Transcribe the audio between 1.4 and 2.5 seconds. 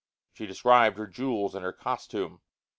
and her costume.